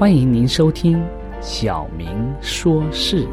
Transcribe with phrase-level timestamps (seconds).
[0.00, 0.96] 欢迎您收听
[1.42, 3.26] 《小明说事》。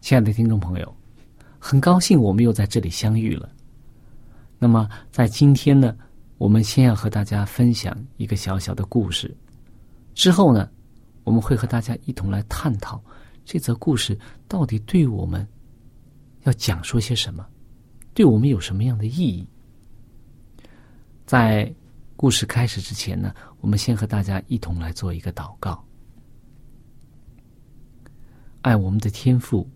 [0.00, 0.96] 亲爱的听众朋友，
[1.56, 3.48] 很高兴我们又在这里相遇了。
[4.58, 5.96] 那么，在今天呢，
[6.36, 9.32] 我们先要和大家分享一个小小的故事。
[10.14, 10.68] 之后呢，
[11.22, 13.00] 我们会和大家一同来探讨
[13.44, 14.18] 这则故事
[14.48, 15.46] 到底对我们
[16.42, 17.46] 要讲说些什么，
[18.14, 19.46] 对我们有什么样的意义。
[21.28, 21.70] 在
[22.16, 25.84] 故事开始之前呢，我们先和大家一同来做一个祷告。
[28.62, 29.68] 爱我们的天父，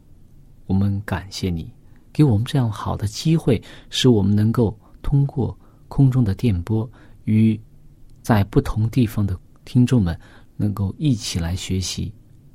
[0.64, 1.70] 我们感谢你
[2.10, 5.54] 给我们这样好的机会，使我们能够通过
[5.88, 6.90] 空中的电波
[7.24, 7.60] 与
[8.22, 10.18] 在不同地方的听众们
[10.56, 12.10] 能够一起来学习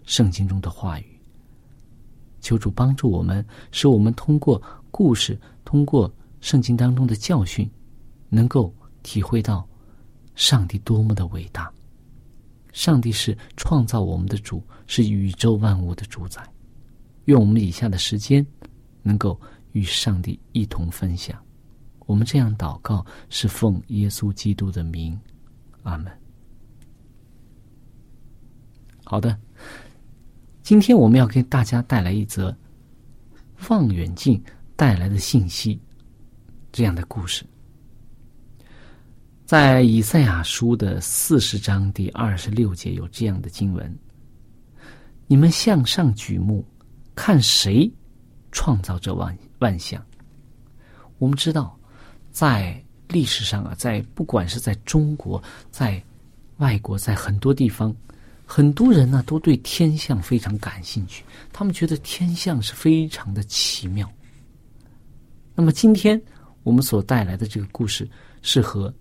[0.05, 1.05] 圣经中的话语。
[2.41, 4.59] 求主帮助我们，使我们通过
[4.89, 7.69] 故事，通过圣经当中的教训，
[8.29, 8.73] 能够。
[9.07, 9.65] 体会到，
[10.35, 11.71] 上帝多么的伟大！
[12.73, 16.45] 上帝是创造我们的主，是宇宙万物的主宰。
[17.23, 18.45] 愿我们以下的时间，
[19.01, 19.39] 能够
[19.71, 21.41] 与上帝一同分享。
[21.99, 25.17] 我们这样祷告，是奉耶稣基督的名，
[25.83, 26.11] 阿门。
[29.05, 29.39] 好的，
[30.63, 32.53] 今天我们要给大家带来一则
[33.69, 34.43] 望远镜
[34.75, 35.79] 带来的信息，
[36.73, 37.45] 这样的故事。
[39.47, 43.97] 在以赛亚书的四十章第二十六节有这样的经文
[45.25, 46.65] ：“你们向上举目，
[47.15, 47.89] 看谁
[48.51, 50.05] 创造这万万象？”
[51.17, 51.79] 我们知道，
[52.29, 55.41] 在历史上啊，在不管是在中国，
[55.71, 56.03] 在
[56.57, 57.95] 外国，在很多地方，
[58.45, 64.11] 很多人呢都对天象非常感兴趣，他们觉得天象是非常的奇妙。
[65.55, 66.21] 那么，今天
[66.63, 68.05] 我们所带来的这个故事
[68.41, 68.93] 是和。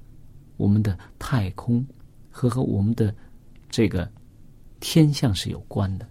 [0.57, 1.85] 我们的太空
[2.31, 3.15] 和和我们的
[3.69, 4.11] 这个
[4.81, 6.09] 天象是有关的。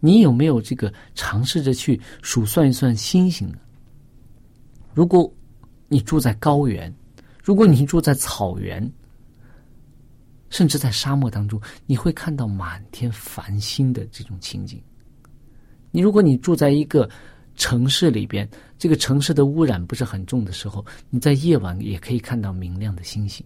[0.00, 3.58] 你有没有这个尝试着去数算一算星星呢？
[4.92, 5.32] 如果
[5.88, 6.94] 你住在高原，
[7.42, 8.92] 如果你住在草原，
[10.50, 14.82] 甚至在沙漠当中，你会看到满天繁星的这种情景。
[15.90, 17.08] 你如果你住在一个。
[17.56, 18.48] 城市里边，
[18.78, 23.44] 这个城市的污染不是很重的时候，你在夜晚也可以看到明亮的星星。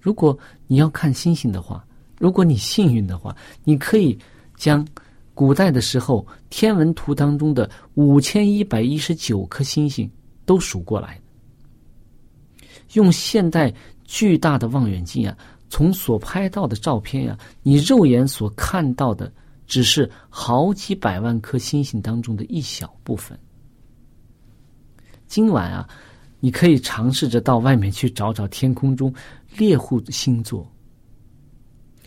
[0.00, 1.84] 如果你要看星星的话，
[2.18, 3.34] 如果你幸运的话，
[3.64, 4.18] 你可以
[4.56, 4.86] 将
[5.32, 10.08] 古代的时候天文图当中的五千一百一十九颗星星
[10.44, 11.20] 都数过来。
[12.92, 13.74] 用现代
[14.04, 15.36] 巨大的望远镜啊，
[15.68, 19.32] 从所拍到的照片呀，你肉眼所看到的
[19.66, 23.38] 只是好几百万颗星星当中的一小部分。
[25.26, 25.88] 今晚啊，
[26.40, 29.12] 你可以尝试着到外面去找找天空中
[29.56, 30.70] 猎户星座。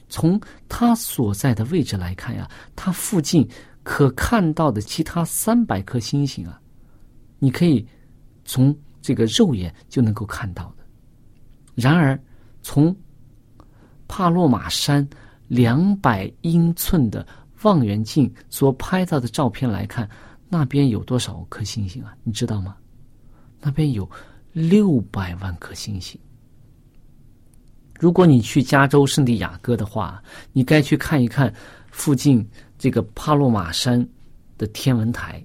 [0.09, 0.39] 从
[0.69, 3.45] 它所在的位置来看呀，它附近
[3.83, 6.61] 可看到的其他三百颗星星啊，
[7.39, 7.85] 你可以
[8.45, 10.85] 从这个肉眼就能够看到的。
[11.75, 12.17] 然而，
[12.61, 12.95] 从
[14.07, 15.05] 帕洛马山
[15.47, 17.27] 两百英寸的
[17.63, 20.09] 望远镜所拍到的照片来看，
[20.49, 22.15] 那边有多少颗星星啊？
[22.23, 22.75] 你知道吗？
[23.59, 24.09] 那边有
[24.53, 26.19] 六百万颗星星。
[27.99, 30.21] 如果你去加州圣地亚哥的话，
[30.53, 31.51] 你该去看一看
[31.89, 34.07] 附近这个帕洛马山
[34.55, 35.43] 的天文台。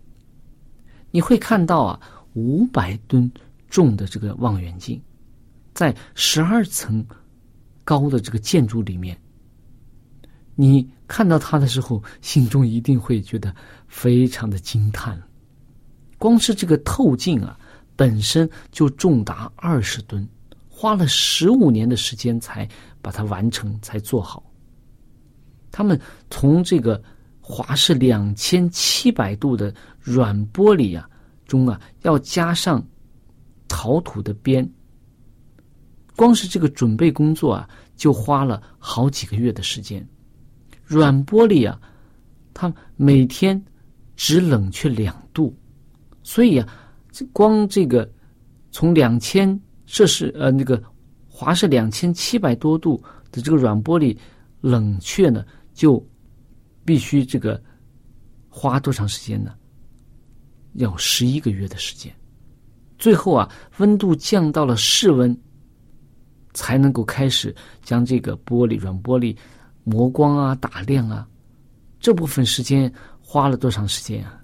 [1.10, 2.00] 你会看到啊，
[2.34, 3.30] 五百吨
[3.70, 5.00] 重的这个望远镜，
[5.72, 7.04] 在十二层
[7.84, 9.18] 高的这个建筑里面，
[10.54, 13.54] 你看到它的时候，心中一定会觉得
[13.88, 15.20] 非常的惊叹。
[16.18, 17.58] 光是这个透镜啊，
[17.96, 20.26] 本身就重达二十吨。
[20.68, 22.68] 花了十五年的时间才
[23.00, 24.42] 把它完成，才做好。
[25.70, 27.02] 他们从这个
[27.40, 31.08] 华氏两千七百度的软玻璃啊
[31.46, 32.84] 中啊，要加上
[33.68, 34.68] 陶土的边，
[36.16, 40.06] 光是这个准备工作啊，就花了好几个月的时间。
[40.92, 41.80] 软玻璃啊，
[42.52, 43.62] 它每天
[44.16, 45.56] 只冷却两度，
[46.22, 46.68] 所以啊，
[47.10, 48.10] 这光这个
[48.70, 49.58] 从两千。
[49.84, 50.82] 摄氏呃，那个
[51.28, 54.16] 华氏两千七百多度的这个软玻璃
[54.62, 55.44] 冷却呢，
[55.74, 56.02] 就
[56.82, 57.62] 必须这个
[58.48, 59.52] 花多长时间呢？
[60.74, 62.10] 要十一个月的时间。
[62.96, 65.36] 最后啊，温度降到了室温，
[66.54, 69.36] 才能够开始将这个玻璃软玻璃
[69.84, 71.26] 磨光啊、打亮啊。
[72.00, 74.40] 这部分时间花了多长时间啊？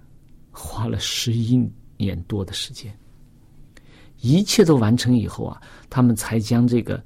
[0.50, 1.56] 花了十一
[1.96, 2.96] 年多的时间。
[4.20, 7.02] 一切都完成以后啊，他们才将这个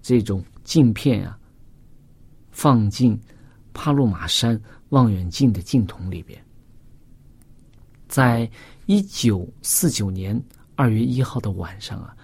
[0.00, 1.36] 这种镜片啊
[2.50, 3.20] 放进
[3.74, 4.60] 帕洛马山
[4.90, 6.40] 望远镜的镜筒里边。
[8.06, 8.48] 在
[8.86, 10.40] 一九四九年
[10.76, 12.16] 二月一号的晚上啊，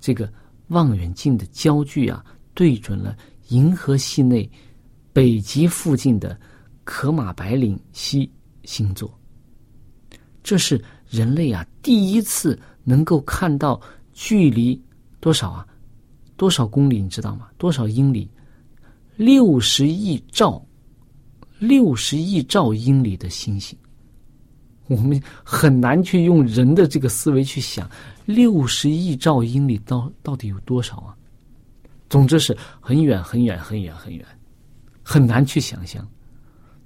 [0.00, 0.32] 这个
[0.68, 2.24] 望远镜的焦距啊
[2.54, 3.16] 对准了
[3.48, 4.48] 银河系内
[5.16, 6.38] 北极附近的
[6.84, 8.30] 可马白领星
[8.64, 9.10] 星座。
[10.42, 10.78] 这是
[11.08, 12.58] 人类啊第一次。
[12.88, 13.80] 能够看到
[14.12, 14.80] 距离
[15.18, 15.66] 多少啊？
[16.36, 17.02] 多少公里？
[17.02, 17.48] 你知道吗？
[17.58, 18.30] 多少英里？
[19.16, 20.64] 六十亿兆，
[21.58, 23.76] 六十亿兆英里的星星，
[24.86, 27.90] 我们很难去用人的这个思维去想，
[28.24, 31.16] 六十亿兆英里到到底有多少啊？
[32.08, 34.24] 总之是很远很远很远很远，
[35.08, 36.04] 很难去想象。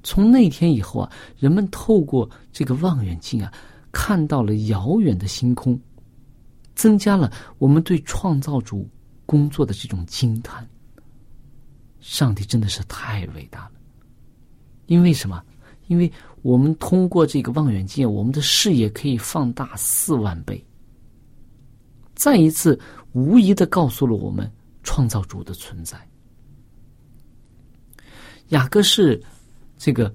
[0.02, 3.50] 从那天以后啊，人们透过这个望远镜啊，
[3.92, 5.80] 看到了遥远的星空。
[6.74, 8.88] 增加了我们对创造主
[9.24, 10.68] 工作的这种惊叹。
[11.98, 13.72] 上帝真的是太伟大了，
[14.84, 15.42] 因为什么？
[15.88, 16.10] 因为
[16.42, 20.62] 我们通过这个望远镜，我们的视野可以放大四万倍。
[22.14, 22.78] 再一次，
[23.12, 24.50] 无疑的告诉了我们
[24.82, 25.98] 创造主的存在。
[28.50, 29.20] 雅各是
[29.76, 30.14] 这个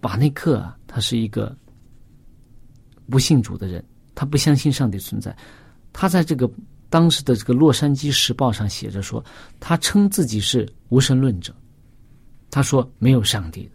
[0.00, 1.54] 马内克啊，他是一个
[3.10, 5.36] 不信主的人，他不相信上帝存在。
[5.92, 6.50] 他在这个
[6.88, 9.22] 当时的这个《洛杉矶时报》上写着说，
[9.60, 11.54] 他称自己是无神论者。
[12.50, 13.68] 他说没有上帝，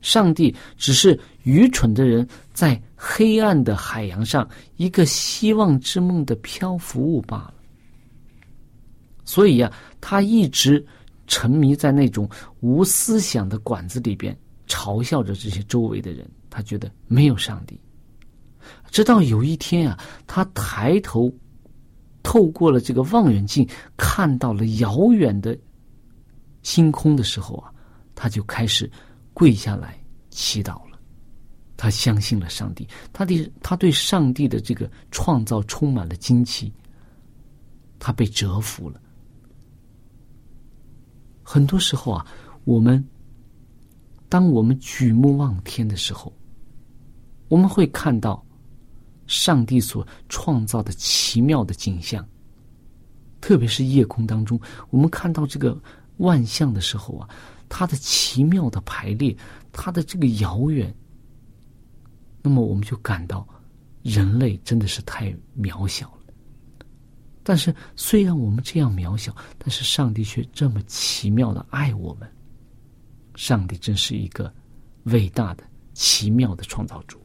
[0.00, 7.54] 上帝只是愚蠢的人在黑暗的海洋上一个希望之梦的漂浮物罢了。
[9.24, 10.84] 所以呀，他一直
[11.28, 16.28] 沉迷在那种无思想的馆子里边，嘲笑着这些周围的人。
[16.50, 17.78] 他觉得没有上帝。
[18.90, 21.32] 直到有一天啊，他抬头，
[22.22, 25.56] 透过了这个望远镜，看到了遥远的
[26.62, 27.70] 星空的时候啊，
[28.14, 28.90] 他就开始
[29.32, 30.98] 跪下来祈祷了。
[31.76, 36.72] 他相信了上帝，他的他对上帝的这个创造充满了惊奇。
[37.98, 39.00] 他被折服了。
[41.50, 42.26] 很多时候啊，
[42.64, 43.02] 我们
[44.28, 46.30] 当我们举目望天的时候，
[47.48, 48.44] 我们会看到。
[49.26, 52.26] 上帝所创造的奇妙的景象，
[53.42, 55.78] 特别是夜空当中，我们看到这个
[56.16, 57.28] 万象的时候啊，
[57.68, 59.36] 它的奇妙的排列，
[59.70, 60.94] 它的这个遥远，
[62.40, 63.46] 那么我们就感到
[64.02, 66.17] 人类真的是太渺小了。
[67.48, 72.28] 但是，虽然我们这样渺小，但是上帝却这么奇妙的爱我们。
[73.36, 74.52] 上帝真是一个
[75.04, 75.64] 伟大的、
[75.94, 77.18] 奇妙的创造主。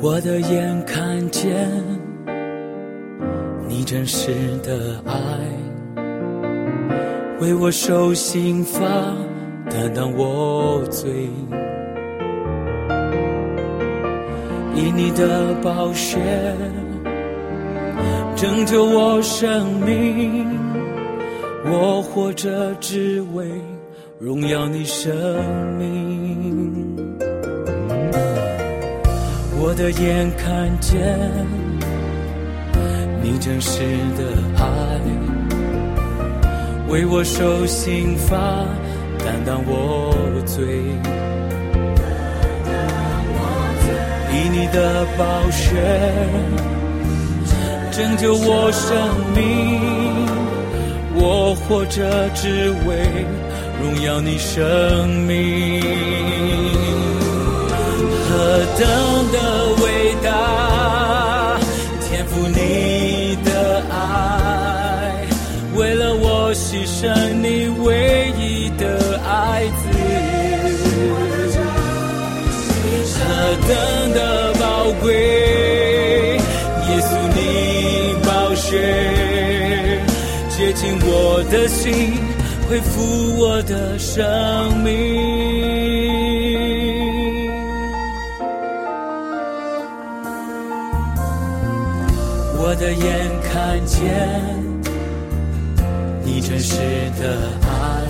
[0.00, 1.68] 我的眼看见
[3.68, 5.12] 你真实的爱，
[7.40, 8.80] 为我受刑罚，
[9.68, 11.28] 担当我罪。
[14.76, 16.20] 以你的宝血
[18.36, 20.44] 拯救我生命，
[21.64, 23.46] 我活着只为
[24.18, 25.14] 荣耀你生
[25.78, 26.96] 命。
[29.56, 31.00] 我的眼看见
[33.22, 33.80] 你真实
[34.18, 34.24] 的
[34.58, 35.00] 爱，
[36.88, 38.36] 为我受刑罚，
[39.24, 40.12] 担当我
[40.44, 40.64] 罪。
[44.36, 45.80] 以你的宝血
[47.96, 48.90] 拯救我生
[49.36, 49.78] 命，
[51.14, 52.96] 我活着只为
[53.80, 55.80] 荣耀你生命。
[58.26, 58.84] 何等
[59.30, 59.38] 的
[59.80, 60.26] 伟大，
[62.02, 65.24] 天赋你的爱，
[65.76, 69.82] 为了我牺牲你唯一的爱子。
[73.14, 73.20] 何
[73.68, 73.70] 等
[74.14, 75.43] 的宝贵，
[78.74, 80.00] 血
[80.48, 82.18] 接近我的心，
[82.68, 84.92] 恢复我的生命。
[92.56, 94.00] 我的眼看见
[96.24, 96.76] 你真实
[97.20, 98.02] 的爱，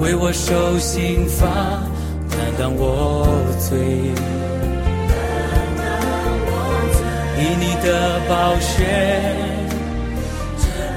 [0.00, 1.46] 为我受刑罚，
[2.30, 3.28] 担当我
[3.60, 3.76] 罪。
[7.42, 8.76] 以你的宝血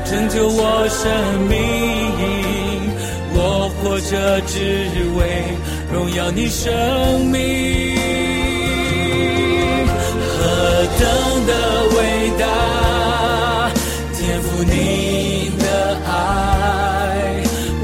[0.05, 1.01] 拯救我生
[1.49, 1.57] 命，
[3.33, 4.53] 我活着只
[5.17, 5.19] 为
[5.91, 6.69] 荣耀你生
[7.31, 7.35] 命。
[10.37, 10.39] 何
[10.99, 11.03] 等
[11.47, 11.51] 的
[11.95, 11.97] 伟
[12.37, 12.43] 大，
[14.13, 15.65] 天赋你的
[16.05, 16.13] 爱，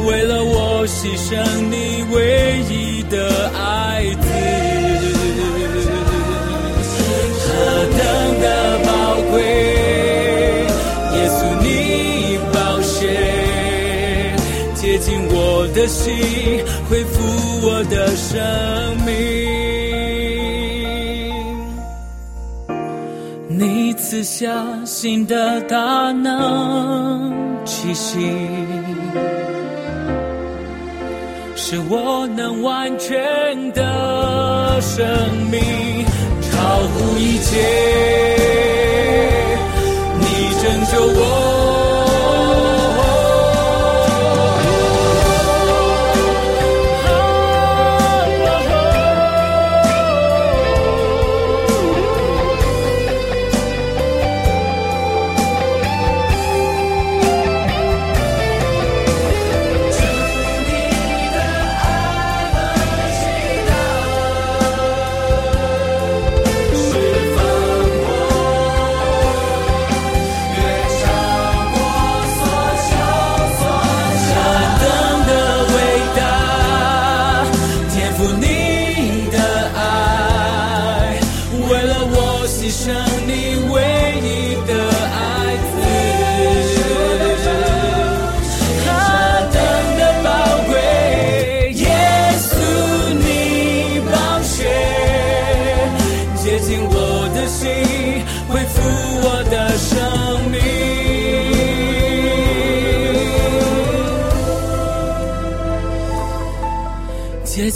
[0.05, 1.29] 为了我牺牲
[1.71, 1.73] 你
[2.13, 2.15] 唯
[2.69, 3.15] 一的
[3.57, 3.59] 爱
[15.81, 16.13] 的心，
[16.87, 17.23] 恢复
[17.65, 18.39] 我的生
[19.03, 19.09] 命。
[23.49, 24.47] 你赐下
[24.85, 27.33] 新的大能
[27.65, 28.19] 气息，
[31.55, 35.03] 使我能完全的生
[35.49, 35.59] 命，
[36.51, 37.57] 超乎一切。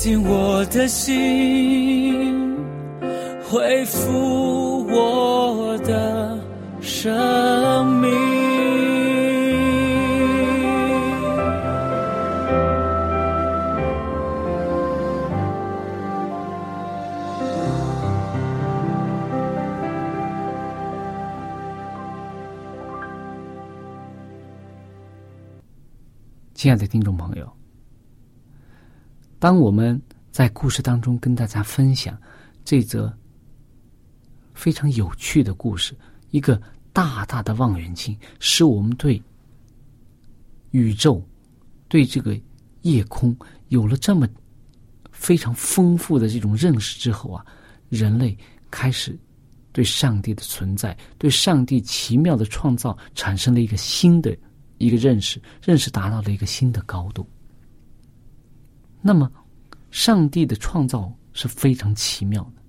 [0.05, 2.55] 接近我的心，
[3.43, 6.39] 恢复我的
[6.79, 8.11] 生命。
[26.53, 27.51] 亲爱的听众朋友，
[29.45, 32.19] 当我们在故事当中跟大家分享
[32.63, 33.15] 这则
[34.55, 35.95] 非常有趣的故事，
[36.31, 36.59] 一个
[36.91, 39.21] 大大的望远镜，使我们对
[40.71, 41.23] 宇宙、
[41.87, 42.35] 对这个
[42.81, 43.37] 夜空
[43.67, 44.27] 有了这么
[45.11, 47.45] 非常丰富的这种认识之后啊，
[47.89, 48.35] 人类
[48.71, 49.15] 开始
[49.71, 54.35] 对上帝的存在、对上帝奇妙的创造产生了一个新的
[54.79, 57.23] 一个认识，认识达到了一个新的高度。
[59.07, 59.31] 那么，
[59.91, 62.63] 上帝的创造是非常奇妙的。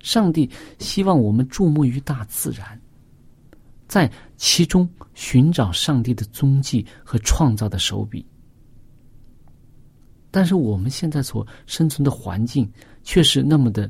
[0.00, 2.78] 上帝希望我们注目于大自然，
[3.86, 8.26] 在其中寻找上帝的踪迹和创造的手笔。
[10.32, 12.68] 但是我们现在所生存的环境
[13.04, 13.88] 却是那么的，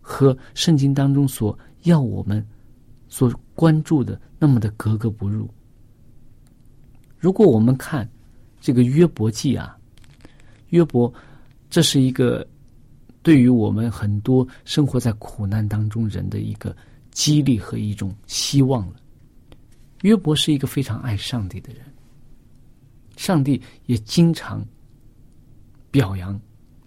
[0.00, 2.44] 和圣经当中所要我们
[3.08, 5.48] 所关注的那么的格格不入。
[7.16, 8.10] 如果我们看
[8.60, 9.77] 这个约伯记啊，
[10.70, 11.12] 约伯，
[11.70, 12.46] 这是一个
[13.22, 16.76] 对于我们很多生活在苦难当中人的一个
[17.10, 18.94] 激励和一种希望了。
[20.02, 21.82] 约伯是一个非常爱上帝的人，
[23.16, 24.66] 上帝也经常。
[25.90, 26.38] 表扬、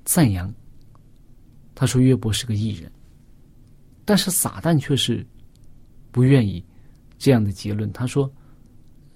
[0.06, 0.54] 赞扬，
[1.74, 2.90] 他说约伯是个艺人，
[4.06, 5.26] 但是撒旦却是
[6.12, 6.64] 不愿意
[7.18, 7.92] 这样的结论。
[7.92, 8.32] 他说：“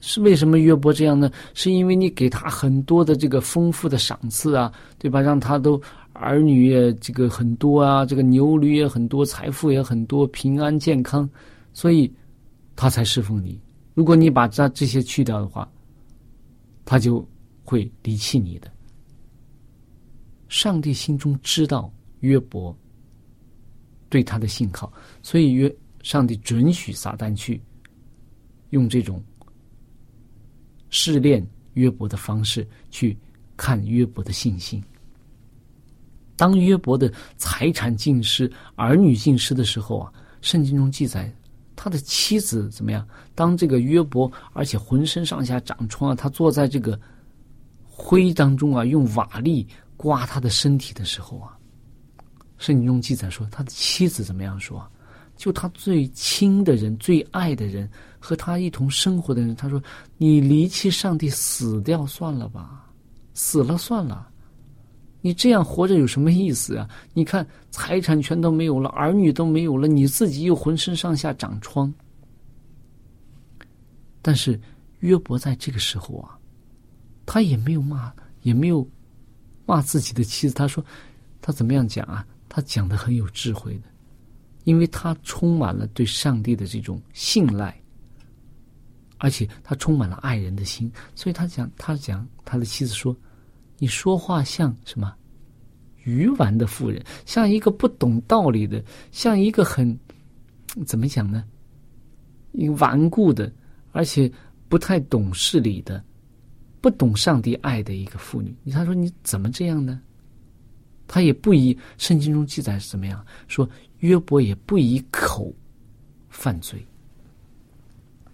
[0.08, 1.32] 是为什么约伯这样呢？
[1.56, 5.20] 是因为你给他很多的这个丰富的赏赐啊，对吧？
[5.20, 5.82] 让他都
[6.14, 11.28] 儿女也这个很多啊，这个牛驴也很多，财富也很多，平安健康，
[11.74, 12.14] 所以
[12.76, 13.60] 他才侍奉你。
[13.96, 15.68] 如果你把这这些去掉的话，
[16.86, 17.28] 他就
[17.64, 18.72] 会离弃你的。”
[20.48, 22.78] 上帝心中知道约伯
[24.08, 24.94] 对他的信靠，
[25.24, 27.60] 所以约上帝准许撒旦去
[28.70, 29.22] 用这种
[30.98, 33.18] 试炼约伯的方式去
[33.58, 34.82] 看约伯的信心。
[36.38, 41.30] 当约伯的财产尽失、儿女尽失的时候啊，圣经中记载
[41.76, 43.06] 他的妻子怎么样？
[43.36, 46.98] 当这个约伯而且浑身上下长疮啊，他坐在这个
[47.84, 49.68] 灰当中啊，用瓦砾。
[49.98, 51.58] 刮他的身体的时候啊，
[52.58, 54.86] 圣经中记载说，他的妻子怎么样说？
[55.36, 57.90] 就他最亲的人、最爱的人
[58.20, 59.82] 和他一同生活的人，他说
[60.18, 62.90] ：“你离弃上帝，死掉算了吧，
[63.34, 64.28] 死了算了。
[65.22, 66.90] 你这样活着有什么意思啊？
[67.14, 71.94] 你看财产全都没有了，儿女都没有了，你自己又浑身上下长疮。
[74.22, 74.60] 但是
[75.00, 76.38] 约伯在这个时候啊，
[77.26, 78.88] 他也没有骂，也没有。”
[79.68, 80.86] 骂自己的妻子，他说
[81.42, 82.24] ：“他怎么样讲啊？
[82.48, 83.88] 他讲的很有智慧的，
[84.66, 87.74] 因为他充满了对上帝的这种信赖，
[89.18, 93.16] 而且他充满了爱人的心，所以他讲，他讲他的妻子说
[93.80, 95.16] ：‘你说话像什么？
[96.04, 99.98] 愚顽的妇人，像一个不懂道理的，像一个很
[100.86, 101.46] 怎么讲呢？
[102.52, 103.52] 一个顽固的，
[103.94, 104.30] 而且
[104.68, 106.04] 不太懂事理的。’”
[106.86, 110.00] 不懂上帝爱的一个妇女，他说你怎么这样呢？
[111.08, 113.68] 他也不以圣经中记载是怎么样说，
[114.00, 115.54] 约伯也不以口
[116.30, 116.86] 犯罪。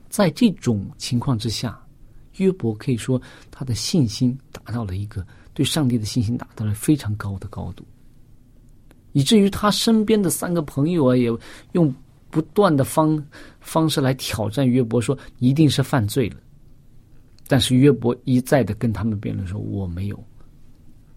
[0.09, 1.81] 在这种情况之下，
[2.37, 7.85] 约伯可以说他的信心达到了一个对上帝的信心达到了非常高的高度，
[9.13, 11.31] 以至于他身边的三个朋友啊，也
[11.73, 11.93] 用
[12.29, 13.21] 不断的方
[13.59, 16.37] 方式来挑战约伯，说一定是犯罪了。
[17.47, 20.23] 但是约伯一再的跟他们辩论说：“我没有，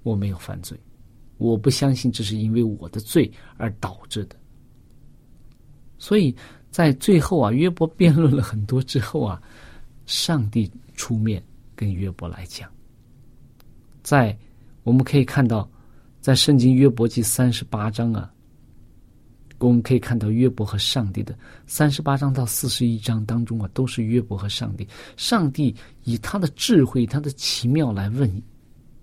[0.03, 0.77] 我没有犯罪，
[1.51, 4.37] 我不相信这是因为我的罪而导致的。”
[5.99, 6.35] 所以
[6.71, 9.41] 在最后啊，约伯辩论了很多之后啊，
[10.07, 11.43] 上帝出面
[11.77, 12.71] 跟约伯来讲，
[14.03, 14.37] 在
[14.83, 15.69] 我们可以看到，
[16.21, 18.31] 在圣经约伯记三十八章啊。
[19.61, 21.35] 我们可以看到约伯和上帝的
[21.67, 24.87] 三十八章到四十一章当中啊，都是约伯和上帝。
[25.17, 28.31] 上帝以他的智慧、他的奇妙来问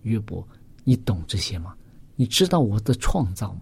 [0.04, 0.48] 约伯
[0.84, 1.74] ：“你懂这些吗？
[2.22, 3.62] 你知道我的创造吗？”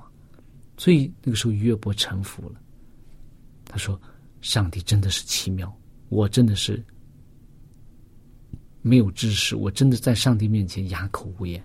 [0.76, 2.60] 所以那个时候约伯臣服了。
[3.64, 3.98] 他说
[4.42, 5.74] ：“上帝真的是奇妙，
[6.10, 6.84] 我真的是
[8.82, 11.64] 没有知识，我真的在上帝面前哑口无言。”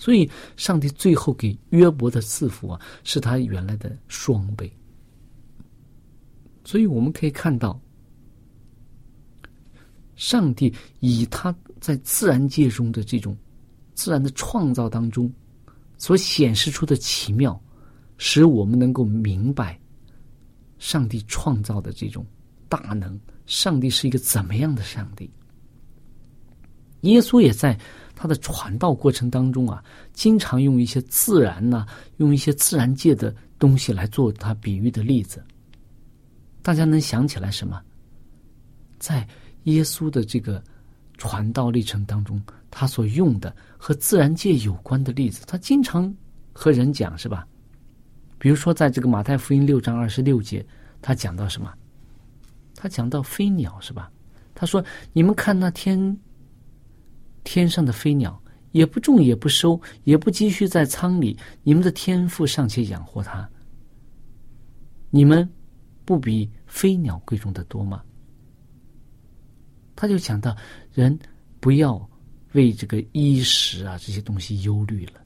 [0.00, 4.74] 所以，上帝最后给约伯的赐福啊，是他原来的双倍。
[6.64, 7.78] 所以我们可以看到，
[10.16, 13.36] 上帝以他在自然界中的这种
[13.92, 15.30] 自然的创造当中
[16.02, 17.62] 所显示出的奇妙，
[18.18, 19.78] 使我们能够明白
[20.80, 22.26] 上帝创造的这种
[22.68, 23.16] 大能。
[23.46, 25.30] 上帝是一个怎么样的上帝？
[27.02, 27.78] 耶稣也在。
[28.14, 31.86] 他的传道过程当中啊，经常用一些自然呐，
[32.18, 35.42] 用一些自然界的东西来做他比喻的例子。
[36.62, 37.80] 大家能想起来什么？
[38.98, 39.26] 在
[39.64, 40.62] 耶稣的这个
[41.16, 42.40] 传道历程当中，
[42.72, 46.12] 他所用的和自然界有关的例子，他经常
[46.52, 47.46] 和人讲，是吧？
[48.38, 50.66] 比如说，在这个马太福音六章二十六节，
[51.02, 51.70] 他讲到什么？
[52.74, 54.10] 他讲到飞鸟，是吧？
[54.54, 54.82] 他说
[55.12, 56.18] ：“你们看那天。”
[57.44, 63.50] 天上的飞鸟，也不种也不收，也不积蓄在仓里，你们的天赋尚且养活它，
[65.10, 65.48] 你们
[66.04, 68.00] 不比飞鸟贵重的多吗？
[69.96, 70.56] 他就讲到，
[70.92, 71.18] 人
[71.58, 72.08] 不要
[72.52, 75.20] 为这个衣食啊这些东西忧虑了，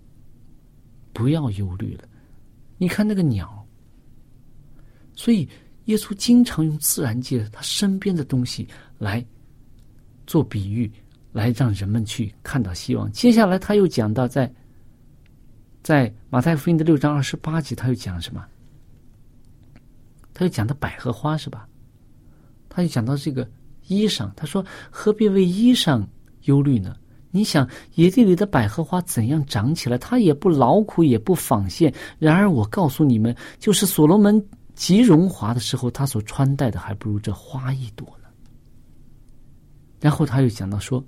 [1.13, 2.05] 不要忧虑了。
[2.79, 3.67] 你看那个鸟，
[5.15, 5.49] 所以
[5.87, 8.67] 耶稣经常用自然界他身边的东西
[8.99, 9.25] 来
[10.27, 10.91] 做比喻。
[11.33, 13.13] 来让人们去看到希望。
[13.13, 14.51] 接下来他又讲到，在
[15.83, 18.43] 在马太福音的六章二十八节，他又讲什么？
[20.33, 21.69] 他又讲到百合花是吧？
[22.71, 23.47] 他又讲到这个
[23.87, 26.03] 衣裳，他说：“何必为衣裳
[26.45, 26.97] 忧虑呢？
[27.37, 29.99] 你想野地里的百合花怎样长起来？
[29.99, 31.93] 它也不劳苦，也不纺线。
[32.19, 34.43] 然而我告诉你们，就是所罗门
[34.75, 38.29] 极荣华的时候，他所穿戴的还不如这花一朵呢。”
[40.01, 41.05] 然后他又讲到说。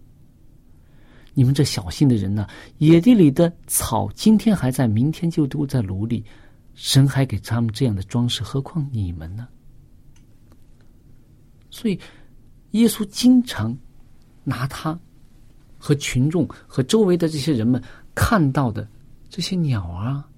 [1.35, 2.49] 你们这小心的人呢？
[2.79, 6.25] 野地里的草今天还在，明天就都在炉里。
[6.75, 9.47] 神还给他们这样的装饰，何况你们呢？
[11.71, 12.01] 所以，
[12.73, 13.77] 耶稣经常
[14.43, 14.99] 拿他
[15.79, 17.83] 和群众和周围的这些人们
[18.15, 18.87] 看到的
[19.31, 20.29] 这些鸟啊，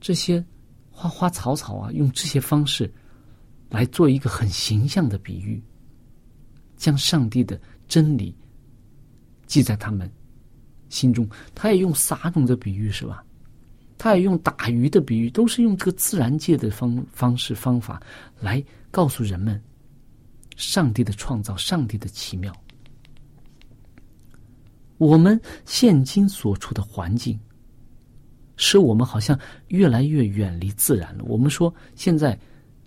[0.00, 0.44] 这些
[0.90, 2.92] 花花草草啊，用这些方式
[3.70, 5.62] 来做一个很形象的比喻，
[6.76, 8.34] 将上帝的真理。
[9.46, 10.10] 记在他们
[10.90, 13.24] 心中，他也用撒种的比喻是吧？
[13.96, 18.00] 他也用打鱼的比喻，都是用这个自然界的方方式方法
[18.38, 19.60] 来告诉人们
[20.56, 22.52] 上帝的创造，上帝的奇妙。
[24.98, 27.38] 我们现今所处的环境，
[28.56, 31.24] 使我们好像越来越远离自然了。
[31.24, 32.38] 我们说，现在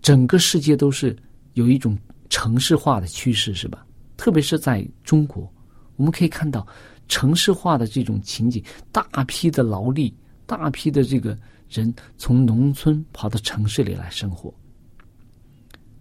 [0.01, 1.15] 整个世界都是
[1.53, 1.97] 有一种
[2.29, 3.85] 城市化的趋势，是吧？
[4.17, 5.51] 特别是在中国。
[5.95, 6.67] 我们可以看到，
[7.07, 10.13] 城市化的这种情景，大批的劳力，
[10.45, 11.37] 大批的这个
[11.69, 14.53] 人从农村跑到城市里来生活。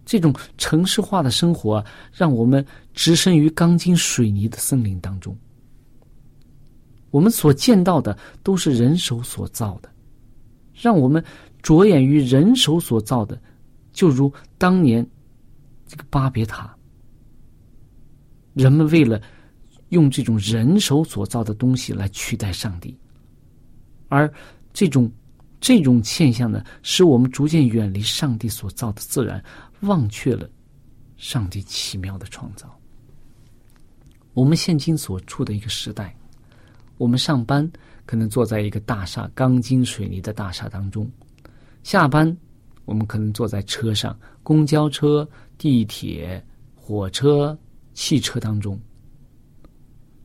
[0.05, 5.37] 这种城市化的生活啊，让我们置身于钢筋水泥的森林当中。
[7.11, 9.89] 我们所见到的都是人手所造的，
[10.73, 11.23] 让我们
[11.61, 13.39] 着眼于人手所造的，
[13.93, 15.07] 就如当年
[15.85, 16.75] 这个巴别塔，
[18.53, 19.21] 人们为了。
[19.91, 22.97] 用这种人手所造的东西来取代上帝，
[24.07, 24.33] 而
[24.71, 25.11] 这种
[25.59, 29.43] 这种现象呢，使我们逐渐远离上帝所造的自然，
[29.81, 30.49] 忘却了
[31.17, 32.73] 上帝奇妙的创造。
[34.31, 36.15] 我们现今所处的一个时代，
[37.01, 37.67] 我们上班
[38.05, 41.09] 可能坐在一个大厦钢筋水泥的大厦当中，
[41.81, 42.37] 下班
[42.85, 46.39] 我们可能坐在车上，公交车、地铁、
[46.75, 47.57] 火车、
[47.95, 48.79] 汽车当中。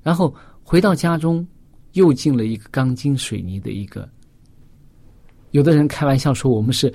[0.02, 1.48] 然后回到家中，
[1.92, 4.06] 又进了一个钢筋水泥的一个。
[5.52, 6.92] 有的人开玩笑说，我们是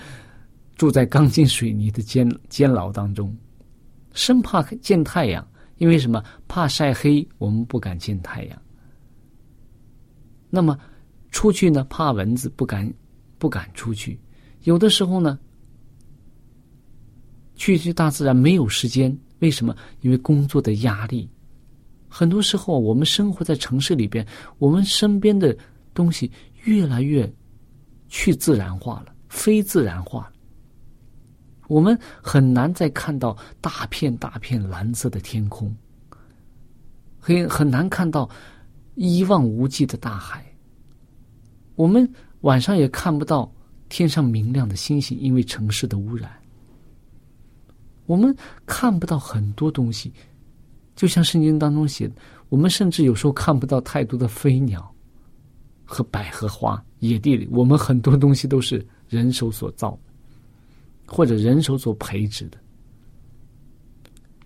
[0.75, 3.35] 住在钢筋水泥的监监牢当中，
[4.13, 5.43] 生怕见太阳，
[5.77, 6.23] 因为什么？
[6.47, 8.60] 怕晒黑，我们不敢见太阳。
[10.51, 10.77] 那么
[11.31, 11.83] 出去呢？
[11.89, 12.93] 怕蚊子，不敢
[13.39, 14.19] 不敢出去。
[14.63, 15.39] 有的时候呢，
[17.55, 19.75] 去去大自然没有时间，为什么？
[20.01, 21.27] 因为工作的压力。
[22.07, 24.27] 很多时候，我们生活在城市里边，
[24.59, 25.57] 我们身边的
[25.93, 26.29] 东西
[26.65, 27.33] 越来越
[28.09, 30.33] 去自然化了，非自然化了。
[31.69, 35.73] 我们很难再看到大片大片蓝色的天空，
[37.17, 38.29] 很很难看到
[39.01, 40.45] 一望无际的大海。
[41.73, 42.07] 我们
[42.41, 43.51] 晚上也看不到
[43.89, 46.31] 天上明亮的星星，因为城市的污染。
[48.05, 48.35] 我们
[48.67, 50.13] 看不到很多东西。
[50.95, 52.15] 就像圣经当中写的，
[52.49, 54.93] 我们甚至有时候看不到太多的飞鸟
[55.83, 56.83] 和百合花。
[56.99, 59.97] 野地里，我们很多东西都是人手所造，
[61.07, 62.57] 或者人手所培植的。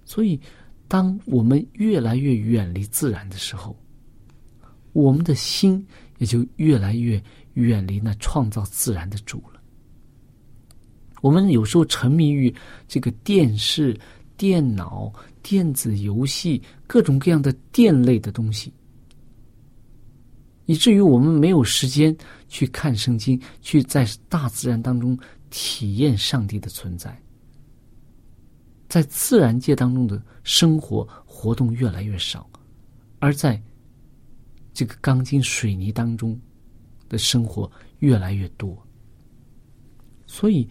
[0.05, 0.39] 所以，
[0.87, 3.75] 当我们越来越远离自然的时候，
[4.95, 5.85] 我们的心
[6.17, 7.21] 也就越来越
[7.53, 9.61] 远离那创造自然的主了。
[11.21, 12.53] 我们有时候沉迷于
[12.87, 13.95] 这个电视、
[14.35, 15.13] 电脑。
[15.47, 18.73] 电子游戏，各种各样的电类的东西，
[20.65, 25.15] 以至于我们没有时间去看圣经，去在大自然当中
[25.51, 27.15] 体验上帝的存在。
[28.89, 32.49] 在自然界当中的生活活动越来越少，
[33.19, 33.61] 而在
[34.75, 36.39] 这个钢筋水泥当中
[37.09, 38.77] 的生活越来越多。
[40.27, 40.67] 所以，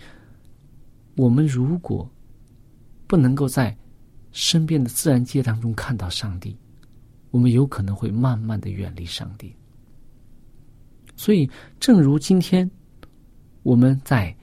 [1.16, 2.08] 我们如果
[3.06, 3.76] 不能够在
[4.30, 6.56] 身边的自然界当中看到上帝，
[7.30, 9.56] 我们有可能会慢慢的远离上帝。
[11.16, 11.48] 所以，
[11.80, 12.70] 正如今天
[13.62, 14.36] 我们在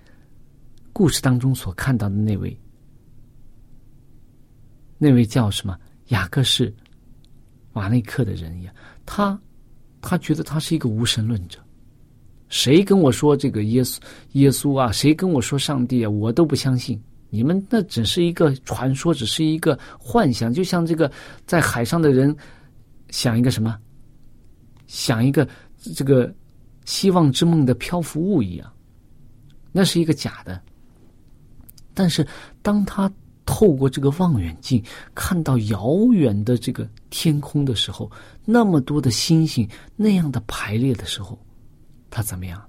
[0.92, 2.58] 故事当中所看到的那位，
[4.98, 6.74] 那位叫什么雅各是
[7.74, 8.74] 瓦内克的人一样，
[9.06, 9.40] 他
[10.02, 11.60] 他觉得他是一个无神论者。
[12.50, 13.98] 谁跟我说这个耶稣
[14.34, 14.92] 耶稣啊？
[14.92, 16.10] 谁跟我说上帝啊？
[16.10, 17.02] 我都不相信。
[17.30, 21.10] 你们那只是一个传说，只是一个幻想，就像这个
[21.46, 22.36] 在海上的人
[23.10, 23.80] 想一个什么，
[24.86, 25.48] 想一个
[25.96, 26.34] 这个
[26.84, 28.70] 希望之梦的漂浮物一样，
[29.72, 30.62] 那是一个假的。
[31.94, 32.28] 但是
[32.62, 33.10] 当他
[33.46, 34.84] 透过这个望远镜
[35.16, 38.10] 看到遥远的这个天空的时候，
[38.46, 41.38] 那么多的星星那样的排列的时候。
[42.10, 42.62] 他怎么样？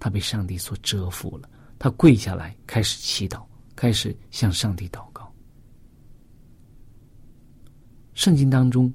[0.00, 1.48] 他被上帝所折服了。
[1.78, 3.42] 他跪下来，开始祈祷，
[3.74, 5.30] 开始向上帝祷告。
[8.14, 8.90] 圣经当中，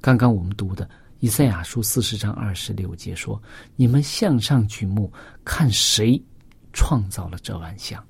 [0.00, 3.40] 刚刚我们读的以赛亚书四十章二十六节说
[3.76, 5.12] ：“你们向上举目，
[5.44, 6.20] 看谁
[6.72, 8.04] 创造了这万象？”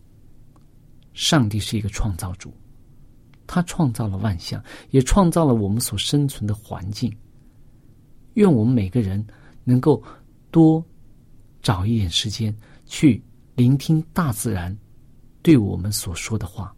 [1.13, 2.53] 上帝是一个创造主，
[3.47, 7.15] 他创造了万象，也创造了我们所生存的环境。
[8.35, 9.25] 愿我们每个人
[9.65, 10.03] 能够
[10.51, 10.85] 多。
[11.63, 12.55] 找一点时间
[12.85, 14.77] 去聆听大自然
[15.41, 16.77] 对我们所说的话，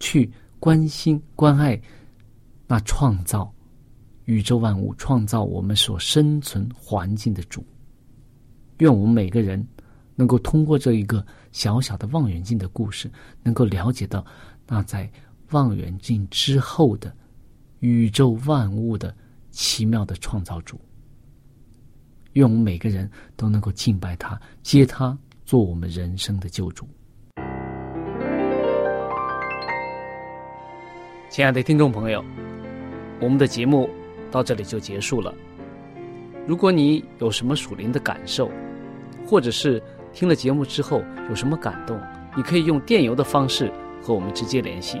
[0.00, 1.80] 去关心关爱
[2.66, 3.54] 那创造
[4.24, 7.64] 宇宙万物、创造我们所生存环境的主。
[8.78, 9.64] 愿我们每个人
[10.16, 13.08] 能够通过这一个小小的望远镜的故事，
[13.44, 14.26] 能够了解到
[14.66, 15.08] 那在
[15.50, 17.14] 望远镜之后的
[17.80, 19.14] 宇宙万物的
[19.50, 20.80] 奇妙的创造主。
[22.34, 26.86] 愿我们每个人都能够敬拜他，接他做我们人生的救主。
[31.30, 32.24] 亲爱的听众朋友，
[33.20, 33.88] 我们的节目
[34.30, 35.34] 到这里就结束了。
[36.46, 38.50] 如果你有什么属灵的感受，
[39.26, 39.82] 或者是
[40.12, 42.00] 听了节目之后有什么感动，
[42.36, 45.00] 你可以用电邮的方式和我们直接联系。